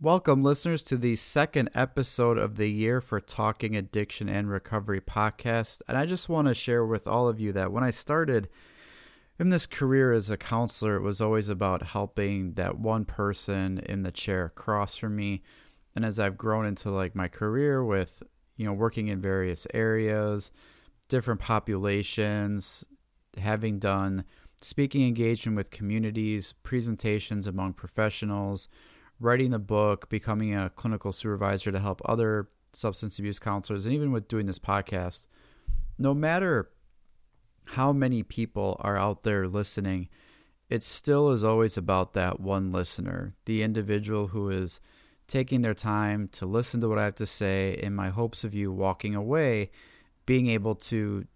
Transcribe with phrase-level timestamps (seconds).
[0.00, 5.80] Welcome, listeners, to the second episode of the year for Talking Addiction and Recovery podcast.
[5.88, 8.48] And I just want to share with all of you that when I started
[9.40, 14.04] in this career as a counselor, it was always about helping that one person in
[14.04, 15.42] the chair across from me.
[15.96, 18.22] And as I've grown into like my career with,
[18.56, 20.52] you know, working in various areas,
[21.08, 22.84] different populations,
[23.36, 24.22] having done
[24.60, 28.68] speaking engagement with communities, presentations among professionals,
[29.20, 34.12] writing the book, becoming a clinical supervisor to help other substance abuse counselors, and even
[34.12, 35.26] with doing this podcast,
[35.98, 36.70] no matter
[37.72, 40.08] how many people are out there listening,
[40.70, 44.80] it still is always about that one listener, the individual who is
[45.26, 48.54] taking their time to listen to what I have to say, in my hopes of
[48.54, 49.70] you walking away
[50.24, 51.26] being able to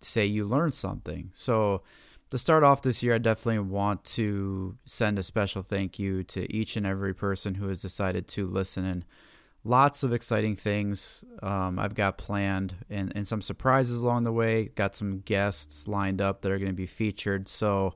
[0.00, 1.30] say you learned something.
[1.32, 1.82] So,
[2.30, 6.52] to start off this year, I definitely want to send a special thank you to
[6.54, 9.04] each and every person who has decided to listen and
[9.62, 14.70] lots of exciting things um, I've got planned and, and some surprises along the way.
[14.74, 17.48] Got some guests lined up that are going to be featured.
[17.48, 17.94] So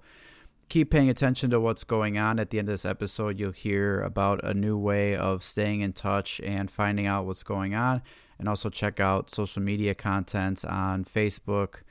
[0.68, 2.38] keep paying attention to what's going on.
[2.38, 5.92] At the end of this episode, you'll hear about a new way of staying in
[5.92, 8.02] touch and finding out what's going on.
[8.38, 11.82] And also check out social media content on Facebook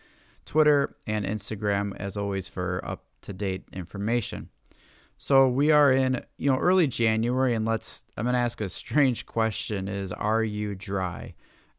[0.50, 4.50] Twitter, and Instagram, as always, for up to date information.
[5.16, 8.04] So we are in, you know, early January, and let's.
[8.18, 11.36] I'm going to ask a strange question: Is are you dry?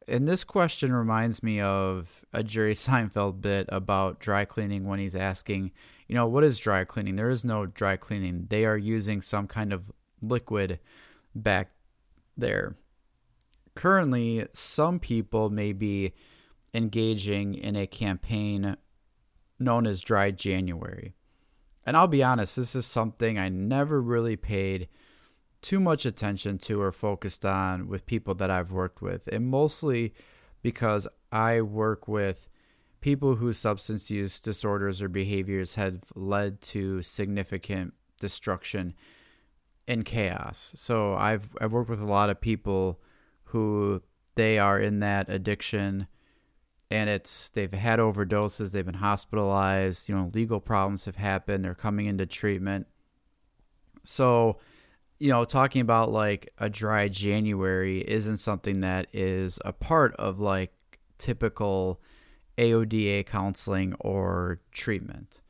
[0.06, 5.16] And this question reminds me of a Jerry Seinfeld bit about dry cleaning when he's
[5.16, 5.72] asking,
[6.06, 7.16] you know, what is dry cleaning?
[7.16, 8.46] There is no dry cleaning.
[8.50, 9.90] They are using some kind of
[10.22, 10.78] liquid
[11.34, 11.72] back
[12.36, 12.76] there.
[13.74, 16.12] Currently, some people may be
[16.74, 18.76] engaging in a campaign
[19.58, 21.14] known as Dry January.
[21.84, 24.88] And I'll be honest, this is something I never really paid
[25.62, 29.28] too much attention to or focused on with people that I've worked with.
[29.28, 30.14] And mostly
[30.62, 32.48] because I work with
[33.00, 38.94] people whose substance use disorders or behaviors have led to significant destruction
[39.88, 40.72] and chaos.
[40.76, 43.00] So I've I've worked with a lot of people
[43.44, 44.02] who
[44.34, 46.06] they are in that addiction
[46.90, 51.74] and it's they've had overdoses, they've been hospitalized, you know, legal problems have happened, they're
[51.74, 52.86] coming into treatment.
[54.04, 54.58] So,
[55.18, 60.40] you know, talking about like a dry January isn't something that is a part of
[60.40, 60.72] like
[61.18, 62.00] typical
[62.58, 65.40] AODA counseling or treatment.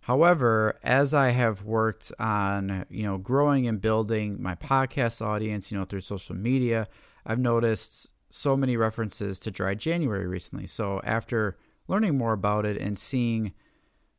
[0.00, 5.78] However, as I have worked on, you know, growing and building my podcast audience, you
[5.78, 6.88] know, through social media,
[7.24, 10.66] I've noticed so many references to Dry January recently.
[10.66, 11.56] So after
[11.86, 13.52] learning more about it and seeing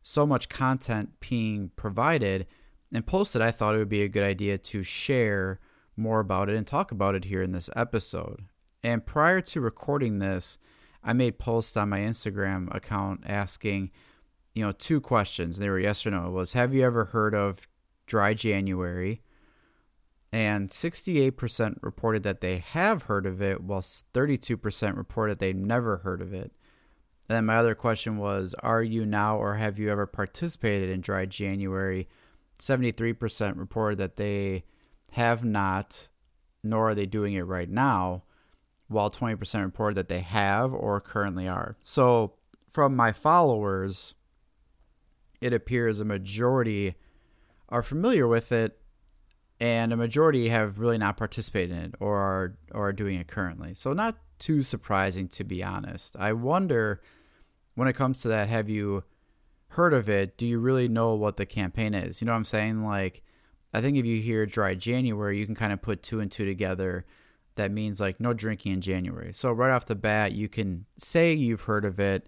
[0.03, 2.48] so much content being provided
[2.94, 5.59] and posted, I thought it would be a good idea to share
[5.98, 8.46] more about it and talk about it here in this episode.
[8.81, 10.58] And prior to recording this,
[11.03, 13.92] I made posts on my Instagram account asking,
[14.53, 15.58] you know, two questions.
[15.58, 16.28] They were yes or no.
[16.28, 17.68] It was have you ever heard of
[18.08, 19.22] dry January?
[20.35, 26.22] And 68% reported that they have heard of it, while 32% reported they never heard
[26.22, 26.51] of it.
[27.29, 31.00] And then my other question was Are you now or have you ever participated in
[31.00, 32.09] Dry January?
[32.59, 34.66] 73% reported that they
[35.12, 36.09] have not,
[36.62, 38.23] nor are they doing it right now,
[38.90, 41.78] while 20% reported that they have or currently are.
[41.81, 42.34] So,
[42.67, 44.16] from my followers,
[45.40, 46.96] it appears a majority
[47.69, 48.81] are familiar with it
[49.59, 53.27] and a majority have really not participated in it or are, or are doing it
[53.27, 53.73] currently.
[53.73, 56.16] So not too surprising to be honest.
[56.19, 57.01] I wonder
[57.75, 59.03] when it comes to that, have you
[59.69, 60.38] heard of it?
[60.38, 62.21] Do you really know what the campaign is?
[62.21, 62.83] You know what I'm saying?
[62.83, 63.23] Like,
[63.73, 66.45] I think if you hear dry January, you can kind of put two and two
[66.45, 67.05] together.
[67.55, 69.33] That means like no drinking in January.
[69.33, 72.27] So right off the bat, you can say you've heard of it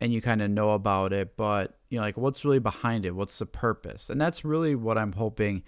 [0.00, 3.14] and you kind of know about it, but you know, like what's really behind it?
[3.14, 4.10] What's the purpose?
[4.10, 5.62] And that's really what I'm hoping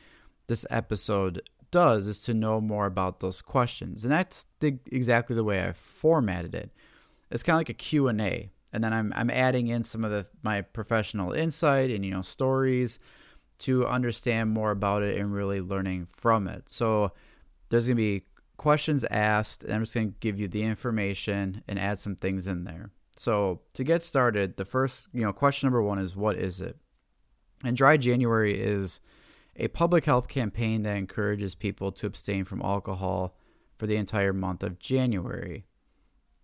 [0.47, 4.05] this episode does is to know more about those questions.
[4.05, 6.71] And that's the, exactly the way I formatted it.
[7.33, 8.53] It's kind of like a Q&A.
[8.73, 12.23] And then I'm, I'm adding in some of the, my professional insight and, you know,
[12.23, 13.01] stories
[13.61, 16.71] to understand more about it and really learning from it.
[16.71, 17.13] So
[17.71, 18.27] there's going to be
[18.57, 22.47] questions asked, and I'm just going to give you the information and add some things
[22.47, 22.91] in there.
[23.17, 26.77] So to get started, the first, you know, question number one is what is it?
[27.65, 29.01] And dry January is–
[29.57, 33.37] a public health campaign that encourages people to abstain from alcohol
[33.77, 35.67] for the entire month of January.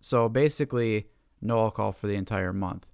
[0.00, 1.06] So basically,
[1.40, 2.86] no alcohol for the entire month.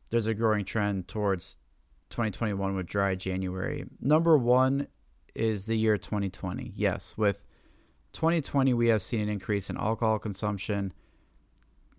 [0.09, 1.57] there's a growing trend towards
[2.09, 3.85] 2021 with dry January.
[3.99, 4.87] Number one
[5.35, 6.73] is the year 2020.
[6.75, 7.43] Yes, with
[8.13, 10.93] 2020, we have seen an increase in alcohol consumption,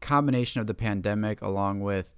[0.01, 2.11] combination of the pandemic along with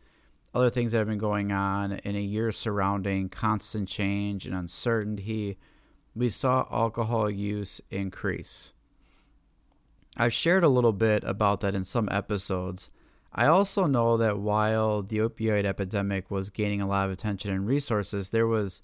[0.54, 5.58] other things that have been going on in a year surrounding constant change and uncertainty.
[6.14, 8.72] We saw alcohol use increase.
[10.16, 12.90] I've shared a little bit about that in some episodes
[13.32, 17.67] I also know that while the opioid epidemic was gaining a lot of attention and
[17.67, 18.82] resources, there was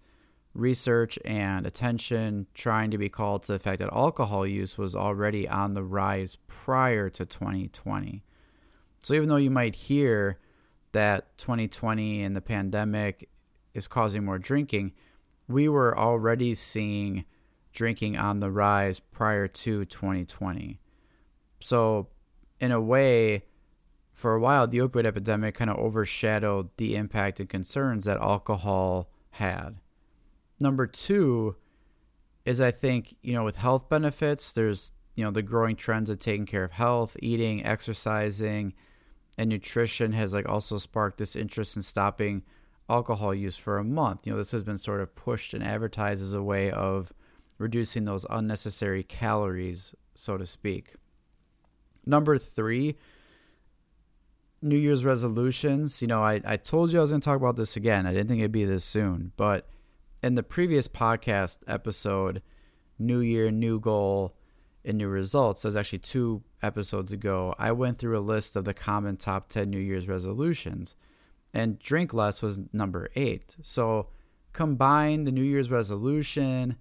[0.55, 5.49] research and attention trying to be called to the fact that alcohol use was already
[5.49, 8.23] on the rise prior to 2020.
[9.03, 10.39] So even though you might hear
[10.93, 13.29] that 2020 and the pandemic
[13.75, 14.93] is causing more drinking,
[15.49, 17.25] we were already seeing
[17.73, 20.81] drinking on the rise prior to 2020.
[21.61, 22.09] So,
[22.59, 23.45] in a way,
[24.17, 29.11] for a while, the opioid epidemic kind of overshadowed the impact and concerns that alcohol
[29.33, 29.77] had.
[30.59, 31.57] Number two
[32.47, 36.19] is I think, you know, with health benefits, there's, you know, the growing trends of
[36.19, 38.73] taking care of health, eating, exercising,
[39.37, 42.43] and nutrition has like also sparked this interest in stopping
[42.89, 44.27] alcohol use for a month.
[44.27, 47.13] You know, this has been sort of pushed and advertised as a way of
[47.59, 50.95] reducing those unnecessary calories, so to speak.
[52.07, 52.97] Number three,
[54.63, 57.57] New Year's resolutions, you know, I, I told you I was going to talk about
[57.57, 58.07] this again.
[58.07, 59.33] I didn't think it'd be this soon.
[59.37, 59.69] But
[60.23, 62.43] in the previous podcast episode,
[62.99, 64.35] New Year, New Goal,
[64.85, 68.65] and New Results, that was actually two episodes ago, I went through a list of
[68.65, 70.97] the common top 10 New Year's resolutions.
[71.53, 73.57] And drink less was number eight.
[73.63, 74.09] So
[74.53, 76.77] combine the New Year's resolution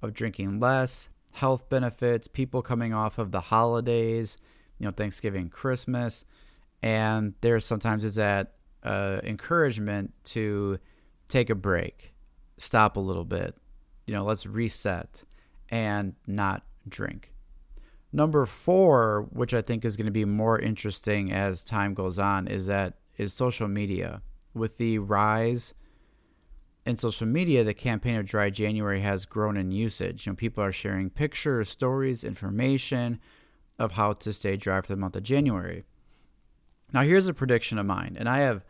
[0.00, 4.38] of drinking less, health benefits, people coming off of the holidays,
[4.78, 6.24] you know, Thanksgiving, Christmas
[6.82, 10.78] and there sometimes is that uh, encouragement to
[11.28, 12.14] take a break,
[12.58, 13.56] stop a little bit,
[14.06, 15.24] you know, let's reset
[15.68, 17.32] and not drink.
[18.12, 22.46] Number four, which I think is going to be more interesting as time goes on,
[22.46, 24.20] is that is social media.
[24.52, 25.72] With the rise
[26.84, 30.26] in social media, the campaign of Dry January has grown in usage.
[30.26, 33.18] You know, people are sharing pictures, stories, information
[33.78, 35.84] of how to stay dry for the month of January.
[36.92, 38.64] Now, here's a prediction of mine, and I have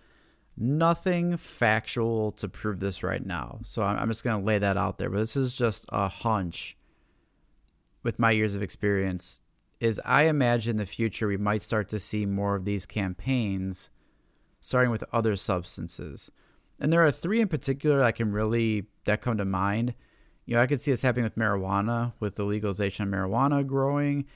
[0.57, 3.61] nothing factual to prove this right now.
[3.65, 5.11] So I'm just going to lay that out there.
[5.11, 6.77] But this is just a hunch
[8.03, 9.41] with my years of experience.
[9.81, 13.91] Is I imagine in the future we might start to see more of these campaigns
[14.61, 16.31] starting with other substances.
[16.79, 19.95] And there are three in particular that can really that come to mind.
[20.47, 24.27] You know, I could see this happening with marijuana, with the legalization of marijuana growing.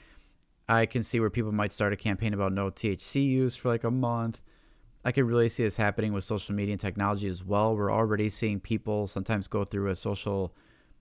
[0.69, 3.83] I can see where people might start a campaign about no THC use for like
[3.83, 4.41] a month.
[5.05, 7.75] I could really see this happening with social media and technology as well.
[7.75, 10.53] We're already seeing people sometimes go through a social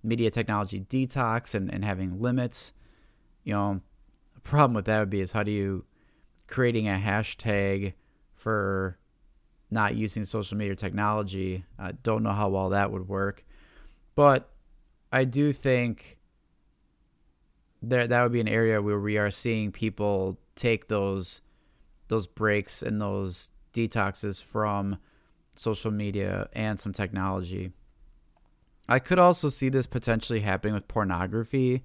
[0.04, 2.72] media technology detox and, and having limits.
[3.42, 3.80] You know,
[4.36, 5.84] a problem with that would be is how do you
[6.46, 7.94] creating a hashtag
[8.34, 8.98] for
[9.70, 11.64] not using social media technology?
[11.76, 13.44] I don't know how well that would work.
[14.14, 14.48] But
[15.12, 16.18] I do think
[17.88, 21.40] there that would be an area where we are seeing people take those
[22.08, 24.98] those breaks and those detoxes from
[25.56, 27.72] social media and some technology.
[28.88, 31.82] I could also see this potentially happening with pornography.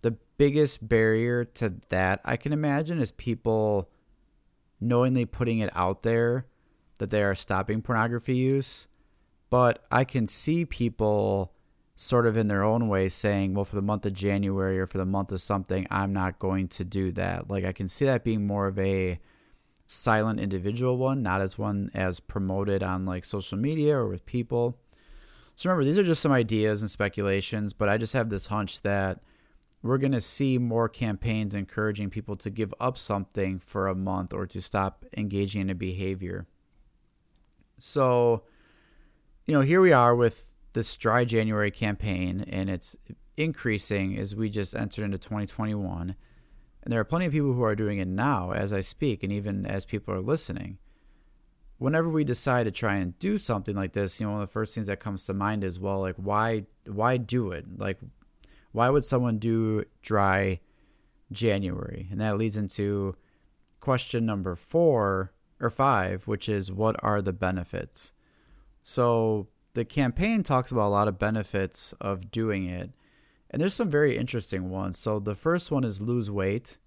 [0.00, 3.90] The biggest barrier to that I can imagine is people
[4.80, 6.46] knowingly putting it out there
[6.98, 8.86] that they are stopping pornography use.
[9.50, 11.52] But I can see people
[12.00, 14.98] sort of in their own way saying, well, for the month of January or for
[14.98, 17.50] the month of something, I'm not going to do that.
[17.50, 19.18] Like I can see that being more of a
[19.88, 24.78] silent individual one, not as one as promoted on like social media or with people.
[25.56, 28.82] So remember, these are just some ideas and speculations, but I just have this hunch
[28.82, 29.18] that
[29.82, 34.32] we're going to see more campaigns encouraging people to give up something for a month
[34.32, 36.46] or to stop engaging in a behavior.
[37.76, 38.44] So,
[39.46, 40.47] you know, here we are with
[40.78, 42.96] this dry January campaign, and it's
[43.36, 46.14] increasing as we just entered into 2021.
[46.82, 49.32] And there are plenty of people who are doing it now as I speak, and
[49.32, 50.78] even as people are listening
[51.78, 54.52] whenever we decide to try and do something like this, you know, one of the
[54.52, 57.78] first things that comes to mind is, well, like why why do it?
[57.78, 57.98] Like
[58.72, 60.60] why would someone do dry
[61.32, 62.08] January?
[62.10, 63.16] And that leads into
[63.80, 68.12] question number 4 or 5, which is what are the benefits?
[68.82, 72.90] So the campaign talks about a lot of benefits of doing it.
[73.50, 74.98] And there's some very interesting ones.
[74.98, 76.78] So the first one is lose weight.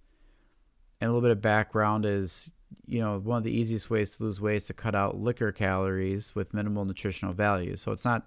[1.00, 2.52] And a little bit of background is
[2.86, 5.52] you know, one of the easiest ways to lose weight is to cut out liquor
[5.52, 7.76] calories with minimal nutritional value.
[7.76, 8.26] So it's not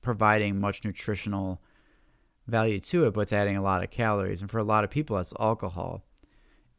[0.00, 1.60] providing much nutritional
[2.46, 4.40] value to it, but it's adding a lot of calories.
[4.40, 6.04] And for a lot of people, that's alcohol.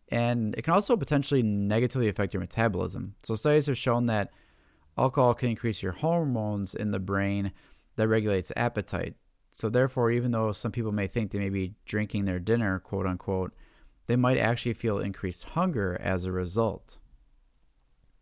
[0.10, 3.15] And it can also potentially negatively affect your metabolism.
[3.24, 4.32] So studies have shown that
[4.97, 7.51] alcohol can increase your hormones in the brain
[7.95, 9.15] that regulates appetite.
[9.51, 13.05] So therefore, even though some people may think they may be drinking their dinner, quote
[13.05, 13.53] unquote,
[14.07, 16.97] they might actually feel increased hunger as a result.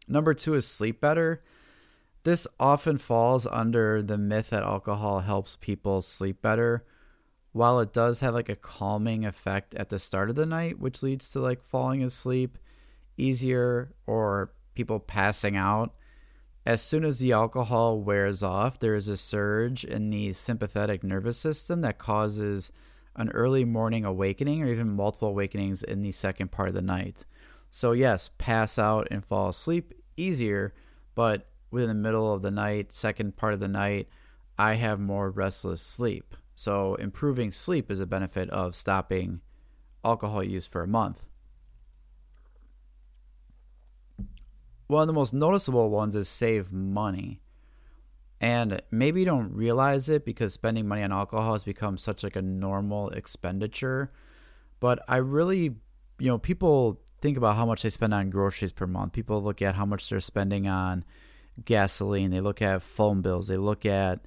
[0.07, 1.41] Number two is sleep better.
[2.23, 6.85] This often falls under the myth that alcohol helps people sleep better.
[7.53, 11.01] While it does have like a calming effect at the start of the night, which
[11.01, 12.57] leads to like falling asleep
[13.17, 15.93] easier or people passing out,
[16.65, 21.37] as soon as the alcohol wears off, there is a surge in the sympathetic nervous
[21.37, 22.71] system that causes
[23.15, 27.25] an early morning awakening or even multiple awakenings in the second part of the night.
[27.71, 30.73] So, yes, pass out and fall asleep easier,
[31.15, 34.07] but within the middle of the night, second part of the night,
[34.57, 36.35] I have more restless sleep.
[36.55, 39.41] So, improving sleep is a benefit of stopping
[40.03, 41.25] alcohol use for a month.
[44.91, 47.39] One of the most noticeable ones is save money.
[48.41, 52.35] And maybe you don't realize it because spending money on alcohol has become such like
[52.35, 54.11] a normal expenditure.
[54.81, 55.75] But I really,
[56.19, 59.13] you know, people think about how much they spend on groceries per month.
[59.13, 61.05] People look at how much they're spending on
[61.63, 62.31] gasoline.
[62.31, 63.47] They look at phone bills.
[63.47, 64.19] They look at,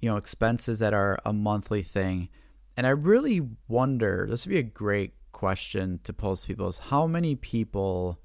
[0.00, 2.28] you know, expenses that are a monthly thing.
[2.76, 6.76] And I really wonder, this would be a great question to pose to people is
[6.78, 8.18] how many people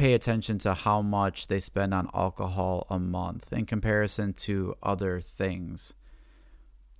[0.00, 5.20] pay attention to how much they spend on alcohol a month in comparison to other
[5.20, 5.92] things.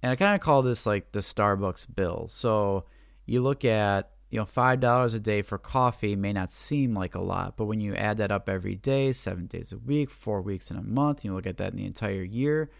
[0.03, 2.29] And I kind of call this like the Starbucks bill.
[2.29, 2.85] So
[3.25, 7.23] you look at, you know, $5 a day for coffee may not seem like a
[7.23, 10.71] lot, but when you add that up every day, seven days a week, four weeks
[10.71, 12.71] in a month, you look at that in the entire year,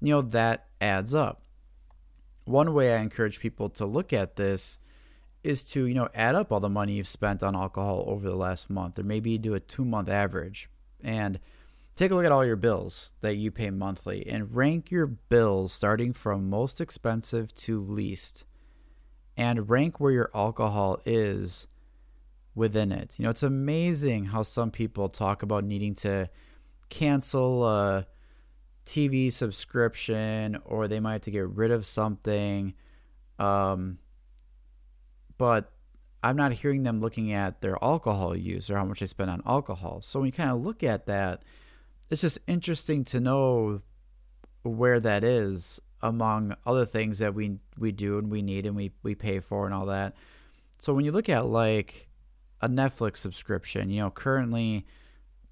[0.00, 1.42] you know, that adds up.
[2.44, 4.78] One way I encourage people to look at this
[5.44, 8.34] is to you know add up all the money you've spent on alcohol over the
[8.34, 10.68] last month or maybe do a two month average
[11.02, 11.38] and
[11.94, 15.72] take a look at all your bills that you pay monthly and rank your bills
[15.72, 18.44] starting from most expensive to least
[19.36, 21.66] and rank where your alcohol is
[22.54, 23.14] within it.
[23.18, 26.30] You know it's amazing how some people talk about needing to
[26.88, 28.06] cancel a
[28.86, 32.74] tv subscription or they might have to get rid of something
[33.38, 33.98] um,
[35.38, 35.70] but
[36.22, 39.42] I'm not hearing them looking at their alcohol use or how much they spend on
[39.44, 40.00] alcohol.
[40.02, 41.42] So when you kind of look at that,
[42.10, 43.82] it's just interesting to know
[44.62, 48.92] where that is among other things that we we do and we need and we
[49.02, 50.14] we pay for and all that.
[50.78, 52.08] So when you look at like
[52.60, 54.86] a Netflix subscription, you know, currently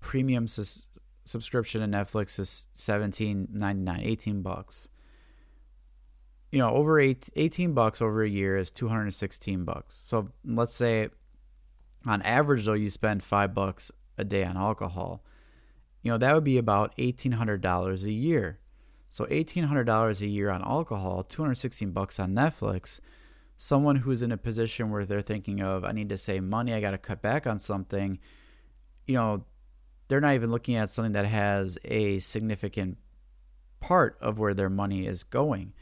[0.01, 0.89] premium sus-
[1.25, 4.89] subscription to Netflix is 17.99, 18 bucks
[6.53, 9.99] you know, over eight, 18 bucks over a year is 216 bucks.
[10.05, 11.09] So let's say
[12.07, 15.25] on average, though, you spend five bucks a day on alcohol.
[16.03, 18.59] You know, that would be about $1,800 a year.
[19.09, 23.01] So $1,800 a year on alcohol, 216 bucks on Netflix.
[23.57, 26.81] someone who's in a position where they're thinking of, I need to save money, I
[26.81, 28.19] got to cut back on something,
[29.07, 29.45] you know,
[30.09, 32.99] they're not even looking at something that has a significant
[33.79, 35.73] part of where their money is going.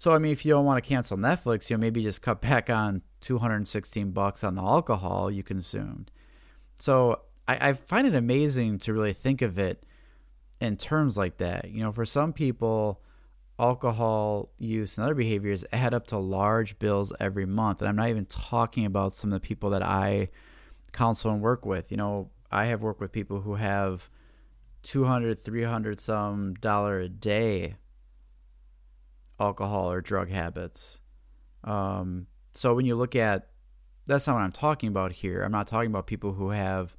[0.00, 2.40] So I mean, if you don't want to cancel Netflix, you know, maybe just cut
[2.40, 6.10] back on 216 bucks on the alcohol you consumed.
[6.80, 9.84] So I, I find it amazing to really think of it
[10.58, 11.68] in terms like that.
[11.70, 13.02] You know, for some people,
[13.58, 17.82] alcohol use and other behaviors add up to large bills every month.
[17.82, 20.30] And I'm not even talking about some of the people that I
[20.92, 21.90] counsel and work with.
[21.90, 24.08] You know, I have worked with people who have
[24.82, 27.76] 200, 300 some dollar a day
[29.40, 31.00] alcohol or drug habits.
[31.64, 33.50] Um, so when you look at
[34.06, 35.42] that's not what I'm talking about here.
[35.42, 36.96] I'm not talking about people who have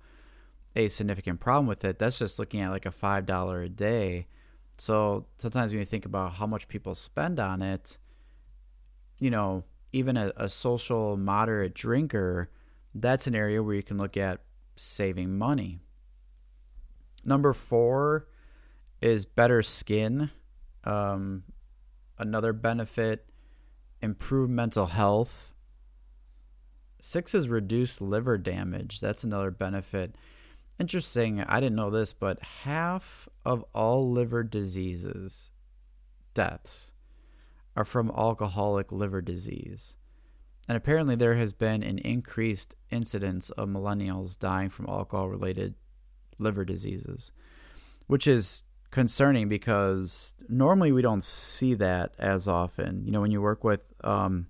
[0.75, 1.99] a significant problem with it.
[1.99, 4.27] That's just looking at like a five dollar a day.
[4.77, 7.97] So sometimes when you think about how much people spend on it,
[9.19, 12.49] you know, even a, a social moderate drinker,
[12.95, 14.41] that's an area where you can look at
[14.75, 15.79] saving money.
[17.25, 18.27] Number four
[19.01, 20.31] is better skin.
[20.85, 21.43] Um,
[22.21, 23.25] another benefit,
[24.01, 25.53] improve mental health.
[27.01, 28.99] Six is reduce liver damage.
[28.99, 30.15] That's another benefit.
[30.79, 31.41] Interesting.
[31.41, 35.49] I didn't know this, but half of all liver diseases,
[36.33, 36.93] deaths,
[37.75, 39.97] are from alcoholic liver disease.
[40.67, 45.73] And apparently, there has been an increased incidence of millennials dying from alcohol related
[46.37, 47.31] liver diseases,
[48.05, 53.03] which is concerning because normally we don't see that as often.
[53.05, 54.47] You know, when you work with um,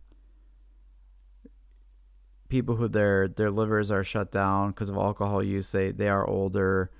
[2.50, 6.28] people who their their livers are shut down because of alcohol use, they they are
[6.28, 6.92] older.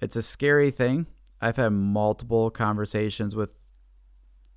[0.00, 1.06] It's a scary thing.
[1.40, 3.50] I've had multiple conversations with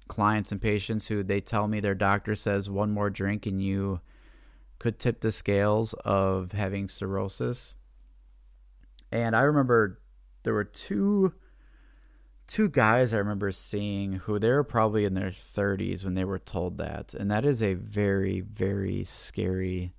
[0.07, 3.99] clients and patients who they tell me their doctor says one more drink and you
[4.77, 7.75] could tip the scales of having cirrhosis.
[9.11, 9.99] And I remember
[10.43, 11.33] there were two
[12.47, 16.39] two guys I remember seeing who they were probably in their 30s when they were
[16.39, 17.13] told that.
[17.13, 19.93] And that is a very, very scary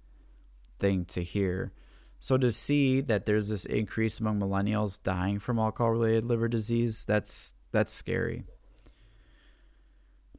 [0.78, 1.72] thing to hear.
[2.18, 7.04] So to see that there's this increase among millennials dying from alcohol related liver disease,
[7.04, 8.44] that's that's scary.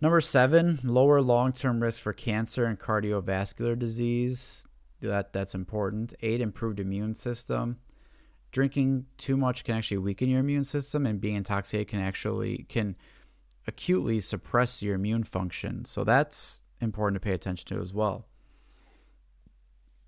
[0.02, 4.66] Number seven, lower long term risk for cancer and cardiovascular disease.
[5.02, 6.14] That that's important.
[6.22, 7.78] Eight, improved immune system
[8.52, 12.96] drinking too much can actually weaken your immune system and being intoxicated can actually can
[13.68, 15.86] acutely suppress your immune function.
[15.86, 18.28] So that's important to pay attention to as well.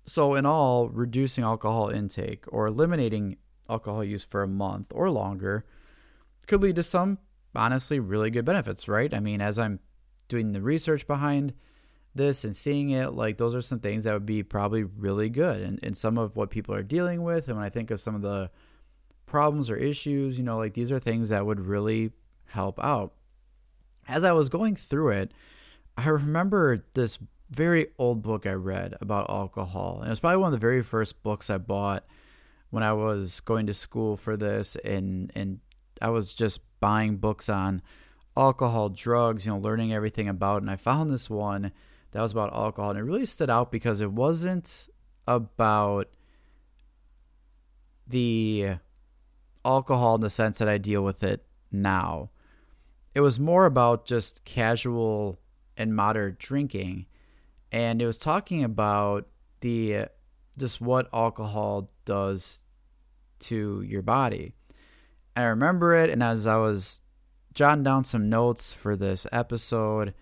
[0.04, 3.36] So in all reducing alcohol intake or eliminating
[3.68, 5.64] alcohol use for a month or longer
[6.46, 7.18] could lead to some
[7.54, 9.12] honestly really good benefits right?
[9.12, 9.80] I mean as i'm
[10.28, 11.52] doing the research behind
[12.14, 15.60] this and seeing it, like those are some things that would be probably really good
[15.60, 17.48] and, and some of what people are dealing with.
[17.48, 18.50] And when I think of some of the
[19.26, 22.10] problems or issues, you know, like these are things that would really
[22.46, 23.12] help out.
[24.08, 25.32] As I was going through it,
[25.96, 27.18] I remember this
[27.50, 29.98] very old book I read about alcohol.
[29.98, 32.04] And it was probably one of the very first books I bought
[32.70, 35.58] when I was going to school for this and and
[36.00, 37.82] I was just buying books on
[38.36, 40.62] alcohol, drugs, you know, learning everything about it.
[40.62, 41.72] And I found this one
[42.12, 42.90] that was about alcohol.
[42.90, 44.88] And it really stood out because it wasn't
[45.26, 46.08] about
[48.06, 48.74] the
[49.64, 52.30] alcohol in the sense that I deal with it now.
[53.14, 55.40] It was more about just casual
[55.76, 57.06] and moderate drinking.
[57.72, 59.28] And it was talking about
[59.60, 60.06] the
[60.58, 62.62] just what alcohol does
[63.40, 64.54] to your body.
[65.36, 67.00] And I remember it, and as I was
[67.54, 70.12] jotting down some notes for this episode,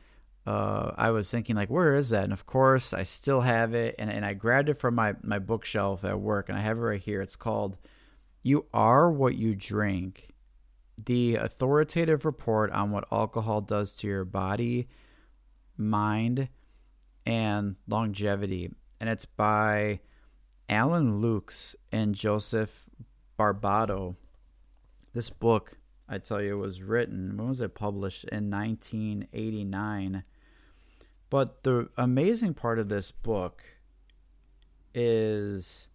[0.48, 2.24] uh, I was thinking like, where is that?
[2.24, 5.38] And of course, I still have it, and, and I grabbed it from my my
[5.38, 7.20] bookshelf at work, and I have it right here.
[7.20, 7.76] It's called
[8.42, 10.30] "You Are What You Drink:
[11.04, 14.88] The Authoritative Report on What Alcohol Does to Your Body,
[15.76, 16.48] Mind,
[17.26, 20.00] and Longevity," and it's by
[20.70, 22.88] Allan Luks and Joseph
[23.38, 24.16] Barbato.
[25.12, 25.76] This book,
[26.08, 27.36] I tell you, was written.
[27.36, 28.24] When was it published?
[28.24, 30.24] In 1989
[31.30, 33.62] but the amazing part of this book
[34.94, 35.88] is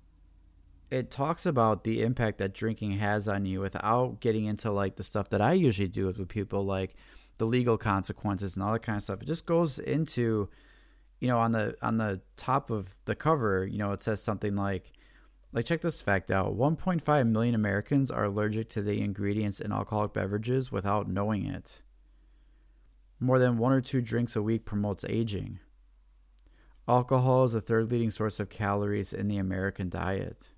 [0.91, 5.03] it talks about the impact that drinking has on you without getting into like the
[5.03, 6.95] stuff that I usually do with people like
[7.39, 9.21] the legal consequences and all that kind of stuff.
[9.21, 10.49] It just goes into
[11.19, 14.55] you know on the on the top of the cover, you know, it says something
[14.55, 14.91] like
[15.51, 16.55] like check this fact out.
[16.57, 21.81] 1.5 million Americans are allergic to the ingredients in alcoholic beverages without knowing it.
[23.23, 25.59] More than one or two drinks a week promotes aging.
[26.89, 30.49] Alcohol is the third leading source of calories in the American diet.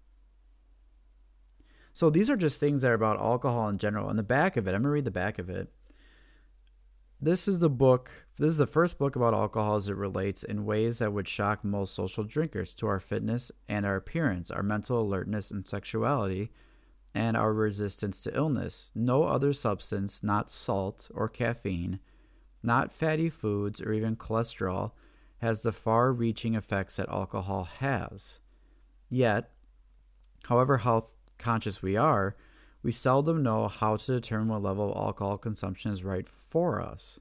[1.93, 4.07] So these are just things that are about alcohol in general.
[4.07, 5.69] On the back of it, I'm going to read the back of it.
[7.21, 10.65] This is the book, this is the first book about alcohol as it relates in
[10.65, 14.99] ways that would shock most social drinkers to our fitness and our appearance, our mental
[14.99, 16.49] alertness and sexuality,
[17.13, 18.89] and our resistance to illness.
[18.95, 21.99] No other substance, not salt or caffeine,
[22.65, 24.91] not fatty foods or even cholesterol,
[25.39, 28.39] has the far reaching effects that alcohol has.
[29.09, 29.51] Yet,
[30.45, 31.05] however health
[31.37, 32.35] conscious we are,
[32.81, 37.19] we seldom know how to determine what level of alcohol consumption is right for us.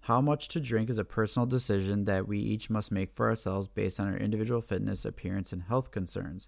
[0.00, 3.66] How much to drink is a personal decision that we each must make for ourselves
[3.66, 6.46] based on our individual fitness, appearance, and health concerns.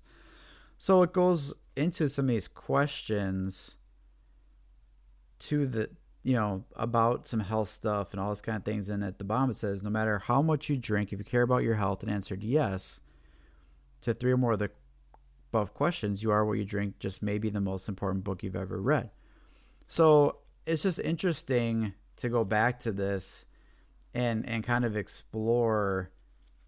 [0.78, 3.76] So it goes into some of these questions
[5.40, 5.90] to the
[6.22, 9.24] you know about some health stuff and all this kind of things and at the
[9.24, 12.02] bottom it says no matter how much you drink if you care about your health
[12.02, 13.00] and answered yes
[14.00, 14.70] to three or more of the
[15.50, 18.80] above questions you are what you drink just maybe the most important book you've ever
[18.80, 19.10] read
[19.86, 23.46] so it's just interesting to go back to this
[24.14, 26.10] and and kind of explore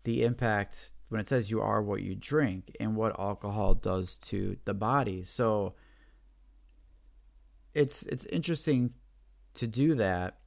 [0.04, 4.56] the impact when it says you are what you drink and what alcohol does to
[4.64, 5.24] the body.
[5.24, 5.74] So
[7.74, 8.94] it's it's interesting
[9.60, 10.38] to do that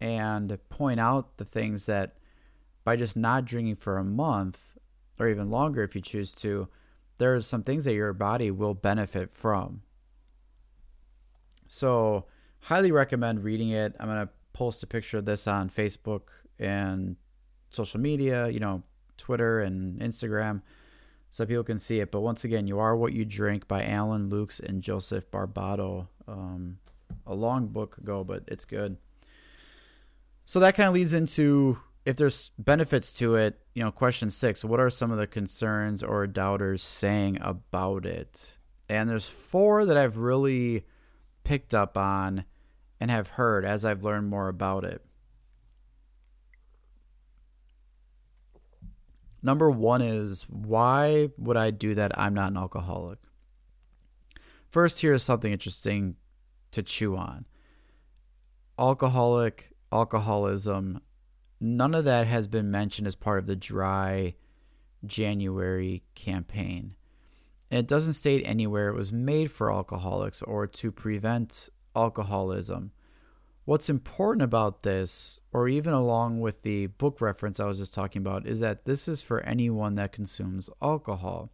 [0.00, 2.16] and point out the things that
[2.84, 4.78] by just not drinking for a month
[5.18, 6.68] or even longer if you choose to,
[7.18, 9.82] there are some things that your body will benefit from.
[11.66, 12.26] So,
[12.60, 13.94] highly recommend reading it.
[13.98, 17.16] I'm going to post a picture of this on Facebook and
[17.70, 18.84] social media, you know,
[19.16, 20.62] Twitter and Instagram
[21.30, 22.12] so people can see it.
[22.12, 26.06] But once again, You Are What You Drink by Allan Luks and Joseph Barbato.
[26.28, 26.78] Um,
[27.26, 28.96] a long book ago, but it's good.
[30.46, 34.64] So that kind of leads into if there's benefits to it, you know, question six,
[34.64, 38.58] what are some of the concerns or doubters saying about it?
[38.88, 40.86] And there's four that I've really
[41.44, 42.44] picked up on
[42.98, 45.04] and have heard as I've learned more about it.
[49.42, 52.18] Number one is why would I do that?
[52.18, 53.18] I'm not an alcoholic.
[54.70, 56.16] First, here is something interesting
[56.72, 57.46] to chew on
[58.78, 61.00] alcoholic, alcoholism,
[61.60, 64.34] none of that has been mentioned as part of the dry
[65.04, 66.94] January campaign.
[67.70, 72.92] And it doesn't state anywhere it was made for alcoholics or to prevent alcoholism.
[73.64, 78.22] What's important about this, or even along with the book reference I was just talking
[78.22, 81.50] about, is that this is for anyone that consumes alcohol.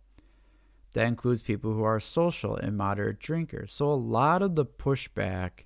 [0.95, 3.73] That includes people who are social and moderate drinkers.
[3.73, 5.65] So a lot of the pushback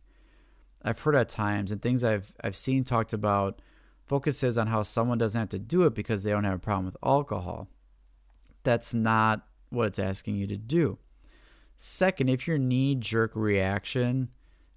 [0.83, 3.61] I've heard at times and things I've I've seen talked about
[4.07, 6.87] focuses on how someone doesn't have to do it because they don't have a problem
[6.87, 7.69] with alcohol.
[8.63, 10.99] That's not what it's asking you to do.
[11.77, 14.31] Second, if your knee jerk reaction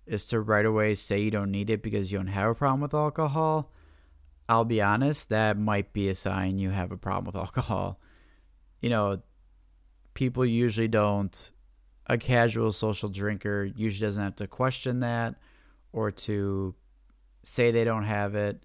[0.06, 2.82] is to right away say you don't need it because you don't have a problem
[2.82, 3.72] with alcohol,
[4.50, 8.00] I'll be honest, that might be a sign you have a problem with alcohol.
[8.82, 9.22] You know,
[10.14, 11.52] people usually don't,
[12.08, 15.36] a casual social drinker usually doesn't have to question that
[15.94, 16.76] or to
[17.44, 18.64] say they don't have it.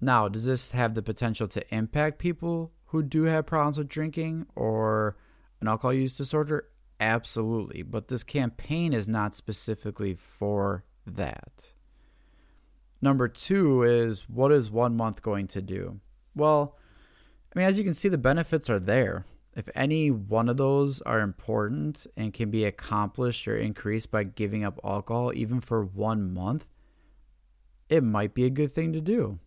[0.00, 4.46] Now, does this have the potential to impact people who do have problems with drinking
[4.56, 5.16] or
[5.60, 6.68] an alcohol use disorder?
[6.98, 7.82] Absolutely.
[7.82, 11.74] But this campaign is not specifically for that.
[13.02, 16.00] Number two is what is one month going to do?
[16.34, 16.76] Well,
[17.54, 19.24] I mean, as you can see, the benefits are there.
[19.60, 24.64] If any one of those are important and can be accomplished or increased by giving
[24.64, 26.66] up alcohol, even for one month,
[27.90, 29.38] it might be a good thing to do.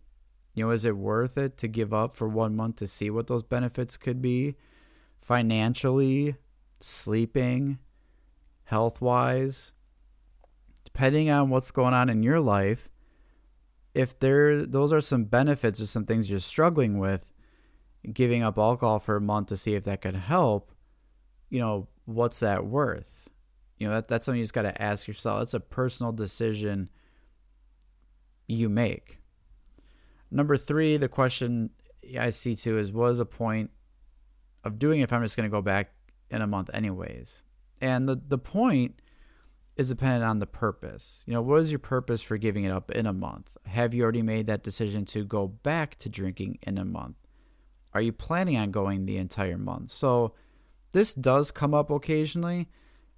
[0.54, 3.26] You know, is it worth it to give up for one month to see what
[3.26, 4.54] those benefits could be
[5.18, 6.36] financially,
[6.78, 7.80] sleeping,
[8.66, 9.72] health wise,
[10.84, 12.88] depending on what's going on in your life,
[13.94, 17.33] if there those are some benefits or some things you're struggling with,
[18.12, 20.72] giving up alcohol for a month to see if that could help,
[21.50, 23.30] you know, what's that worth?
[23.78, 25.42] You know, that, that's something you just got to ask yourself.
[25.42, 26.90] It's a personal decision
[28.46, 29.20] you make.
[30.30, 31.70] Number three, the question
[32.18, 33.70] I see too is what is the point
[34.62, 35.92] of doing if I'm just going to go back
[36.30, 37.42] in a month anyways.
[37.80, 39.00] And the the point
[39.76, 41.24] is dependent on the purpose.
[41.26, 43.50] You know, what is your purpose for giving it up in a month?
[43.66, 47.16] Have you already made that decision to go back to drinking in a month?
[47.94, 49.92] Are you planning on going the entire month?
[49.92, 50.34] So
[50.92, 52.68] this does come up occasionally,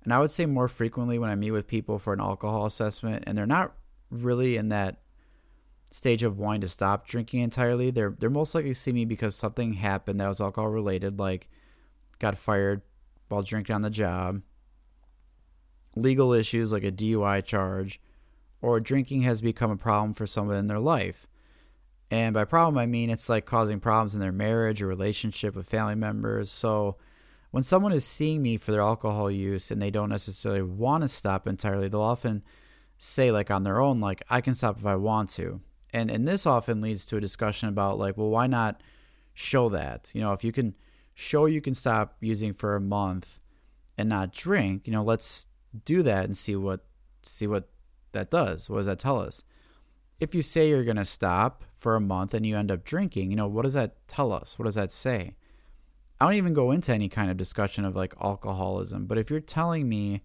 [0.05, 3.25] and I would say more frequently when I meet with people for an alcohol assessment
[3.27, 3.75] and they're not
[4.11, 4.99] really in that
[5.91, 9.75] stage of wanting to stop drinking entirely, they're they're most likely see me because something
[9.75, 11.49] happened that was alcohol related, like
[12.19, 12.83] got fired
[13.29, 14.43] while drinking on the job,
[15.95, 18.01] legal issues like a DUI charge,
[18.61, 21.27] or drinking has become a problem for someone in their life.
[22.11, 25.69] And by problem, I mean it's like causing problems in their marriage or relationship with
[25.69, 26.51] family members.
[26.51, 26.97] So
[27.51, 31.09] when someone is seeing me for their alcohol use and they don't necessarily want to
[31.09, 32.43] stop entirely, they'll often
[32.99, 35.61] say, like on their own, like, I can stop if I want to.
[35.93, 38.83] And, and this often leads to a discussion about, like, well, why not
[39.35, 40.11] show that?
[40.15, 40.75] You know, if you can
[41.15, 43.39] show you can stop using for a month
[43.97, 45.47] and not drink, you know, let's
[45.85, 46.85] do that and see what
[47.23, 47.69] see what
[48.13, 48.71] that does.
[48.71, 49.43] What does that tell us?
[50.21, 53.31] If you say you're going to stop for a month and you end up drinking,
[53.31, 54.59] you know, what does that tell us?
[54.59, 55.37] What does that say?
[56.21, 59.39] I don't even go into any kind of discussion of like alcoholism, but if you're
[59.39, 60.23] telling me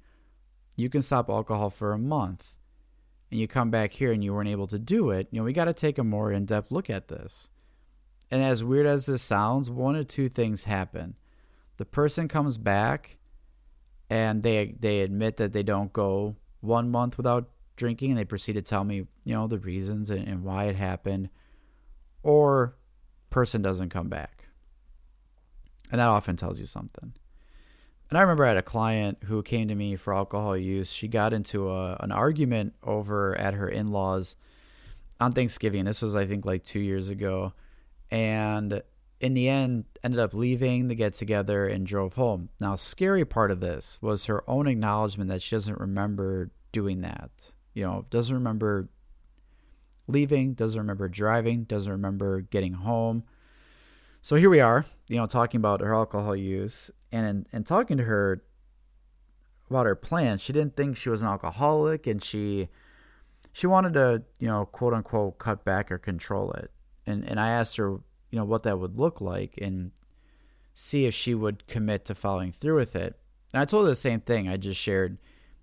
[0.76, 2.56] you can stop alcohol for a month
[3.30, 5.54] and you come back here and you weren't able to do it, you know, we
[5.54, 7.48] got to take a more in depth look at this.
[8.32, 11.14] And as weird as this sounds, one or two things happen.
[11.78, 13.18] The person comes back
[14.10, 18.54] and they they admit that they don't go one month without drinking and they proceed
[18.54, 21.30] to tell me, you know, the reasons and, and why it happened.
[22.24, 22.76] Or
[23.30, 24.46] person doesn't come back.
[25.92, 27.14] And that often tells you something.
[28.10, 30.92] And I remember I had a client who came to me for alcohol use.
[30.92, 34.36] She got into a, an argument over at her in laws
[35.20, 35.86] on Thanksgiving.
[35.86, 37.54] This was, I think, like two years ago
[38.12, 38.84] and
[39.22, 42.50] in the end ended up leaving the get together and drove home.
[42.60, 47.30] Now, scary part of this was her own acknowledgement that she doesn't remember doing that.
[47.74, 48.90] You know, doesn't remember
[50.12, 53.24] leaving, doesn't remember driving, doesn't remember getting home.
[54.22, 58.04] So here we are, you know, talking about her alcohol use and and talking to
[58.04, 58.44] her
[59.70, 60.42] about her plans.
[60.42, 62.70] She didn't think she was an alcoholic and she
[63.54, 66.72] she wanted to, you know, quote unquote cut back or control it
[67.06, 69.92] and and I asked her, you know, what that would look like and
[70.74, 73.20] see if she would commit to following through with it.
[73.54, 74.48] And I told her the same thing.
[74.48, 75.18] I just shared,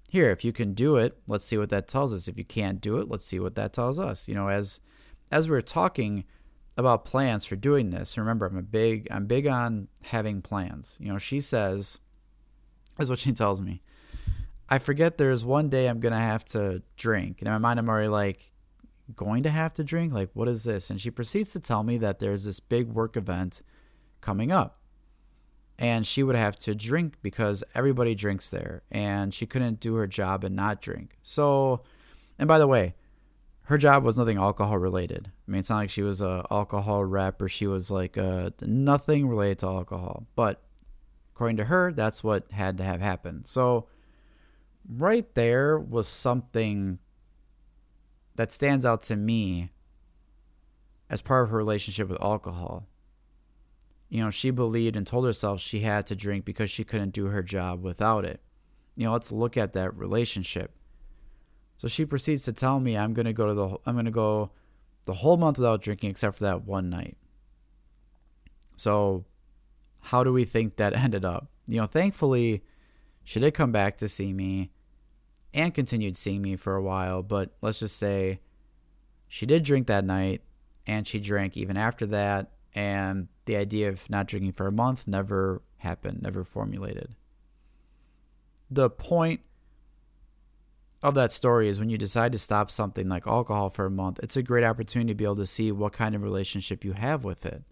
[0.09, 2.29] here, if you can do it, let's see what that tells us.
[2.29, 4.27] If you can't do it, let's see what that tells us.
[4.27, 4.81] You know, as
[5.31, 6.25] as we are talking
[6.77, 10.97] about plans for doing this, remember I'm a big I'm big on having plans.
[10.99, 12.01] You know, she says
[12.99, 13.83] is what she tells me.
[14.71, 17.41] I forget there's one day I'm gonna have to drink.
[17.41, 18.53] And in my mind I'm already like,
[19.15, 20.13] going to have to drink?
[20.13, 20.91] Like, what is this?
[20.91, 23.63] And she proceeds to tell me that there's this big work event
[24.21, 24.78] coming up.
[25.79, 28.83] And she would have to drink because everybody drinks there.
[28.91, 31.17] And she couldn't do her job and not drink.
[31.23, 31.83] So,
[32.39, 32.95] and by the way,
[33.65, 35.31] her job was nothing alcohol related.
[35.47, 38.53] I mean, it's not like she was a alcohol rep or she was like a,
[38.63, 40.27] nothing related to alcohol.
[40.35, 40.63] But
[41.35, 43.47] according to her, that's what had to have happened.
[43.47, 43.87] So,
[44.89, 46.99] right there was something
[48.37, 49.71] that stands out to me
[51.11, 52.87] as part of her relationship with alcohol.
[54.09, 57.27] You know, she believed and told herself she had to drink because she couldn't do
[57.27, 58.41] her job without it.
[58.97, 60.73] You know, let's look at that relationship.
[61.77, 64.11] So she proceeds to tell me I'm going to go to the I'm going to
[64.11, 64.51] go
[65.05, 67.17] the whole month without drinking except for that one night.
[68.77, 69.25] So
[70.01, 71.49] how do we think that ended up?
[71.67, 72.63] You know, thankfully
[73.25, 74.71] she did come back to see me
[75.55, 78.41] and continued seeing me for a while, but let's just say
[79.29, 80.43] she did drink that night
[80.87, 85.09] and she drank even after that, and the idea of not drinking for a month
[85.09, 87.17] never happened, never formulated.
[88.71, 89.41] The point
[91.03, 94.21] of that story is when you decide to stop something like alcohol for a month,
[94.23, 97.25] it's a great opportunity to be able to see what kind of relationship you have
[97.25, 97.65] with it.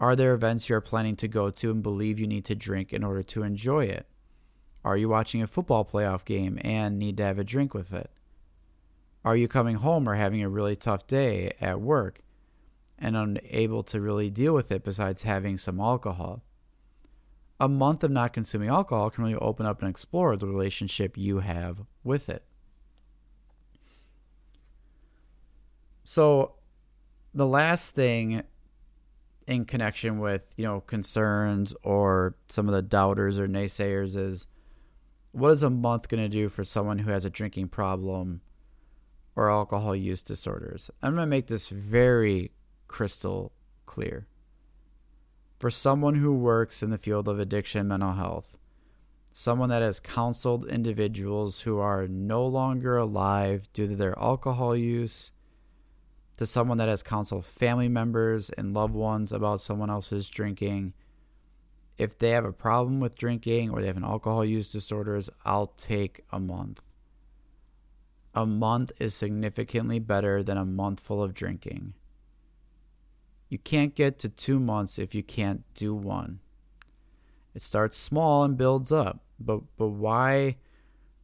[0.00, 3.04] Are there events you're planning to go to and believe you need to drink in
[3.04, 4.06] order to enjoy it?
[4.86, 8.10] Are you watching a football playoff game and need to have a drink with it?
[9.22, 12.22] Are you coming home or having a really tough day at work
[13.00, 16.42] and unable to really deal with it besides having some alcohol?
[17.58, 21.40] A month of not consuming alcohol can really open up and explore the relationship you
[21.40, 22.44] have with it.
[26.04, 26.54] So,
[27.32, 28.42] the last thing
[29.46, 34.46] in connection with, you know, concerns or some of the doubters or naysayers is
[35.32, 38.40] what is a month going to do for someone who has a drinking problem
[39.36, 40.90] or alcohol use disorders?
[41.02, 42.52] I'm going to make this very
[42.90, 43.52] crystal
[43.86, 44.26] clear.
[45.60, 48.56] For someone who works in the field of addiction mental health,
[49.32, 55.30] someone that has counseled individuals who are no longer alive due to their alcohol use,
[56.36, 60.92] to someone that has counseled family members and loved ones about someone else's drinking,
[61.96, 65.68] if they have a problem with drinking or they have an alcohol use disorders, I'll
[65.76, 66.80] take a month.
[68.34, 71.94] a month is significantly better than a month full of drinking.
[73.50, 76.38] You can't get to two months if you can't do one.
[77.54, 79.24] It starts small and builds up.
[79.38, 80.56] But but why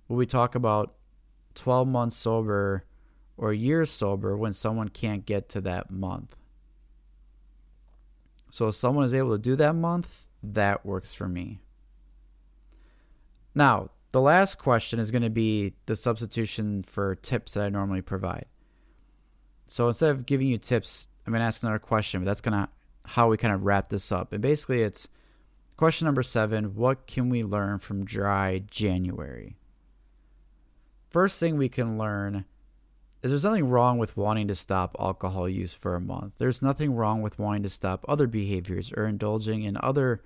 [0.08, 0.94] would we talk about
[1.54, 2.84] 12 months sober
[3.36, 6.36] or a year sober when someone can't get to that month?
[8.50, 11.60] So if someone is able to do that month, that works for me.
[13.54, 18.02] Now, the last question is going to be the substitution for tips that I normally
[18.02, 18.46] provide.
[19.68, 22.52] So instead of giving you tips, I'm going to ask another question, but that's going
[22.52, 22.68] to
[23.04, 24.32] how we kind of wrap this up.
[24.32, 25.08] And basically, it's
[25.76, 29.56] question number seven What can we learn from dry January?
[31.10, 32.44] First thing we can learn
[33.22, 36.34] is there's nothing wrong with wanting to stop alcohol use for a month.
[36.38, 40.22] There's nothing wrong with wanting to stop other behaviors or indulging in other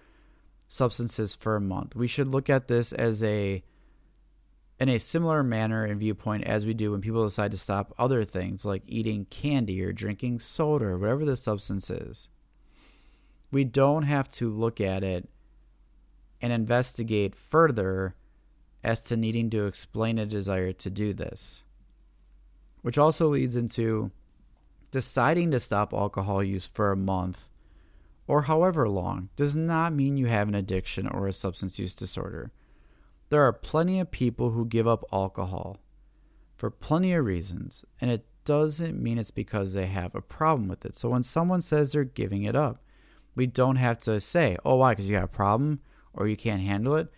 [0.68, 1.96] substances for a month.
[1.96, 3.62] We should look at this as a
[4.80, 8.24] in a similar manner and viewpoint as we do when people decide to stop other
[8.24, 12.28] things like eating candy or drinking soda or whatever the substance is.
[13.50, 15.28] We don't have to look at it
[16.40, 18.14] and investigate further
[18.82, 21.62] as to needing to explain a desire to do this.
[22.80, 24.10] Which also leads into
[24.90, 27.50] deciding to stop alcohol use for a month
[28.26, 32.50] or however long does not mean you have an addiction or a substance use disorder.
[33.30, 35.78] There are plenty of people who give up alcohol
[36.56, 40.84] for plenty of reasons, and it doesn't mean it's because they have a problem with
[40.84, 40.96] it.
[40.96, 42.82] So when someone says they're giving it up,
[43.34, 44.92] we don't have to say, oh, why?
[44.92, 45.80] Because you have a problem
[46.12, 47.08] or you can't handle it.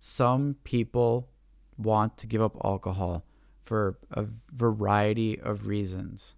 [0.00, 1.28] Some people
[1.76, 3.24] want to give up alcohol
[3.62, 6.34] for a variety of reasons.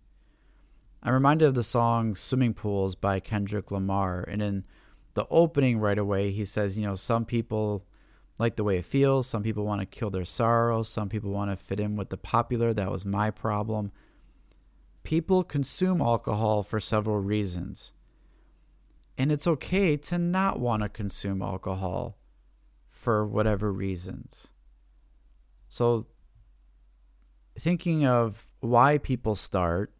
[1.02, 4.24] I'm reminded of the song Swimming Pools by Kendrick Lamar.
[4.24, 4.64] And in
[5.14, 7.86] the opening right away, he says, you know, some people
[8.40, 9.26] like the way it feels.
[9.26, 10.88] Some people want to kill their sorrows.
[10.88, 12.72] Some people want to fit in with the popular.
[12.72, 13.92] That was my problem.
[15.02, 17.92] People consume alcohol for several reasons.
[19.18, 22.16] And it's okay to not want to consume alcohol
[22.88, 24.48] for whatever reasons.
[25.66, 26.06] So,
[27.58, 29.92] thinking of why people start,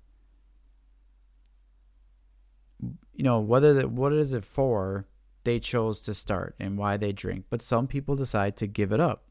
[2.81, 5.07] you know, whether that, what is it for?
[5.45, 7.47] They chose to start and why they drink.
[7.51, 9.25] But some people decide to give it up.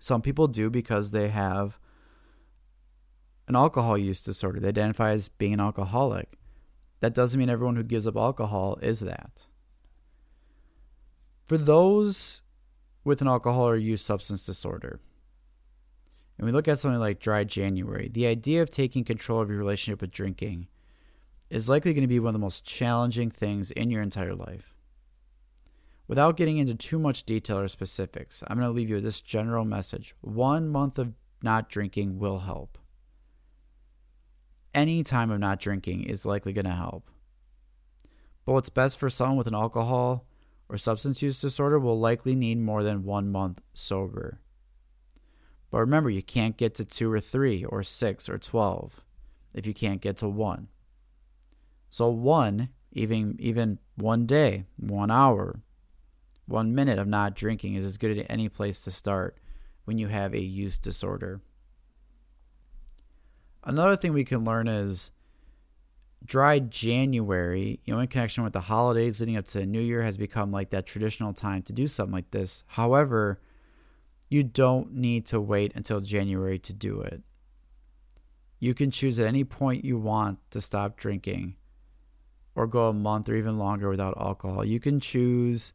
[0.00, 1.78] Some people do because they have
[3.48, 4.60] an alcohol use disorder.
[4.60, 6.38] They identify as being an alcoholic.
[7.00, 9.46] That doesn't mean everyone who gives up alcohol is that.
[11.44, 12.42] For those
[13.04, 15.00] with an alcohol or use substance disorder,
[16.38, 19.58] and we look at something like dry January, the idea of taking control of your
[19.58, 20.68] relationship with drinking
[21.50, 24.71] is likely going to be one of the most challenging things in your entire life.
[26.08, 29.20] Without getting into too much detail or specifics, I'm going to leave you with this
[29.20, 30.14] general message.
[30.20, 32.78] One month of not drinking will help.
[34.74, 37.10] Any time of not drinking is likely going to help.
[38.44, 40.26] But what's best for someone with an alcohol
[40.68, 44.40] or substance use disorder will likely need more than one month sober.
[45.70, 49.00] But remember, you can't get to two or three or six or 12
[49.54, 50.68] if you can't get to one.
[51.88, 55.60] So, one, even, even one day, one hour,
[56.46, 59.38] one minute of not drinking is as good as any place to start
[59.84, 61.40] when you have a use disorder.
[63.64, 65.12] Another thing we can learn is
[66.24, 70.16] dry January, you know, in connection with the holidays leading up to New Year, has
[70.16, 72.64] become like that traditional time to do something like this.
[72.66, 73.40] However,
[74.28, 77.22] you don't need to wait until January to do it.
[78.58, 81.56] You can choose at any point you want to stop drinking
[82.54, 84.64] or go a month or even longer without alcohol.
[84.64, 85.72] You can choose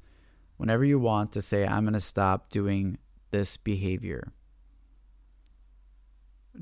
[0.57, 2.97] whenever you want to say, I'm going to stop doing
[3.31, 4.33] this behavior.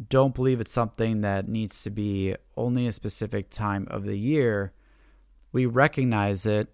[0.09, 4.73] Don't believe it's something that needs to be only a specific time of the year.
[5.53, 6.67] We recognize it,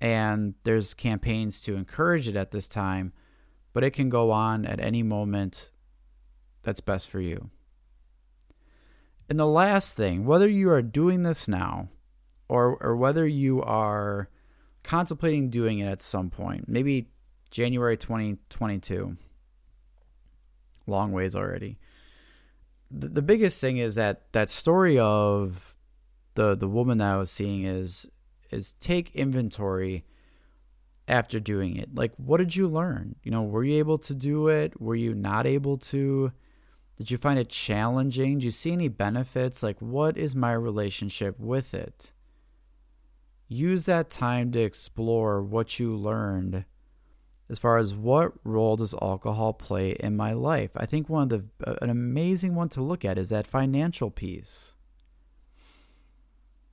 [0.00, 3.12] and there's campaigns to encourage it at this time,
[3.72, 5.72] but it can go on at any moment
[6.62, 7.50] that's best for you.
[9.28, 11.88] And the last thing, whether you are doing this now
[12.48, 14.30] or, or whether you are
[14.88, 17.08] contemplating doing it at some point, maybe
[17.50, 19.18] January 2022.
[20.86, 21.78] Long ways already.
[22.90, 25.76] The, the biggest thing is that that story of
[26.36, 28.08] the the woman that I was seeing is
[28.50, 30.06] is take inventory
[31.06, 31.94] after doing it.
[31.94, 33.16] Like what did you learn?
[33.22, 34.80] You know, were you able to do it?
[34.80, 36.32] Were you not able to?
[36.96, 38.38] Did you find it challenging?
[38.38, 39.62] Do you see any benefits?
[39.62, 42.12] Like what is my relationship with it?
[43.48, 46.64] Use that time to explore what you learned
[47.50, 50.70] as far as what role does alcohol play in my life.
[50.76, 54.10] I think one of the uh, an amazing one to look at is that financial
[54.10, 54.74] piece.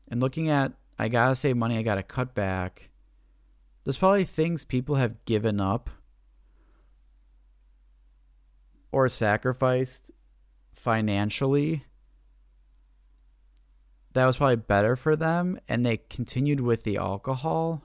[0.08, 2.90] And looking at I got to save money, I got to cut back.
[3.84, 5.90] There's probably things people have given up
[8.92, 10.12] or sacrificed
[10.74, 11.86] financially
[14.16, 17.84] that was probably better for them and they continued with the alcohol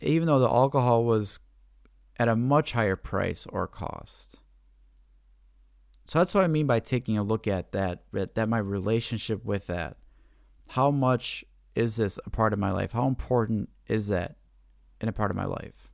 [0.00, 1.40] even though the alcohol was
[2.18, 4.40] at a much higher price or cost.
[6.04, 9.66] So that's what I mean by taking a look at that that my relationship with
[9.66, 9.96] that.
[10.68, 12.92] How much is this a part of my life?
[12.92, 14.36] How important is that
[15.00, 15.90] in a part of my life?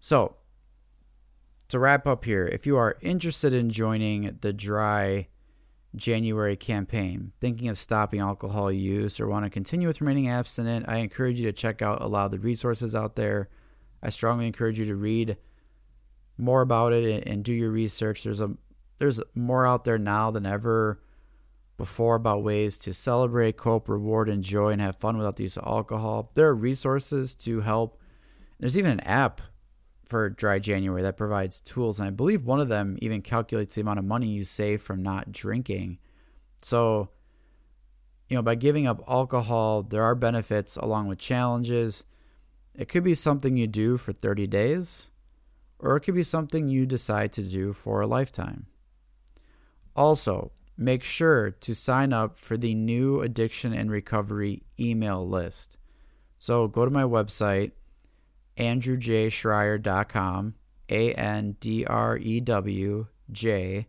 [0.00, 0.36] So,
[1.68, 5.28] to wrap up here, if you are interested in joining the dry
[5.94, 10.96] January campaign, thinking of stopping alcohol use or want to continue with remaining abstinent, I
[10.96, 13.48] encourage you to check out a lot of the resources out there.
[14.02, 15.36] I strongly encourage you to read
[16.38, 18.24] more about it and, do your research.
[18.24, 18.56] There's a
[18.98, 21.02] there's more out there now than ever
[21.76, 25.66] before about ways to celebrate, cope, reward, enjoy, and have fun without the use of
[25.66, 26.30] alcohol.
[26.34, 28.00] There are resources to help.
[28.60, 29.40] There's even an app
[30.12, 31.98] for dry January that provides tools.
[31.98, 35.02] And I believe one of them even calculates the amount of money you save from
[35.02, 35.98] not drinking.
[36.60, 37.08] So,
[38.28, 42.04] you know, by giving up alcohol, there are benefits along with challenges.
[42.74, 45.10] It could be something you do for 30 days,
[45.78, 48.66] or it could be something you decide to do for a lifetime.
[49.96, 55.78] Also, make sure to sign up for the new addiction and recovery email list.
[56.38, 57.72] So go to my website,
[58.56, 60.54] andrewjschreier.com,
[60.88, 63.86] A N D R E W J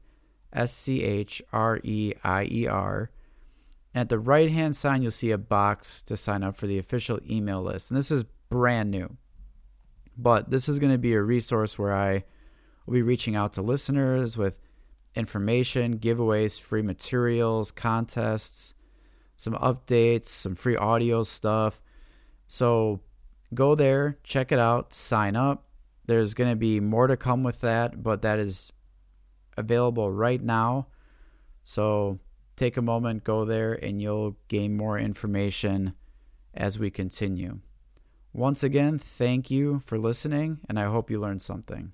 [0.52, 3.10] S C H R E I E R.
[3.96, 7.20] At the right hand side, you'll see a box to sign up for the official
[7.30, 7.92] email list.
[7.92, 9.18] And this is brand new.
[10.18, 12.24] But this is going to be a resource where I
[12.86, 14.60] will be reaching out to listeners with
[15.16, 18.74] information, giveaways, free materials, contests,
[19.36, 21.82] some updates, some free audio stuff.
[22.48, 23.02] So
[23.56, 25.66] go there, check it out, sign up.
[26.06, 28.72] There's going to be more to come with that, but that is
[29.58, 30.88] available right now.
[31.64, 32.20] So
[32.56, 35.94] take a moment, go there, and you'll gain more information
[36.54, 37.60] as we continue.
[38.34, 41.94] Once again, thank you for listening, and I hope you learned something.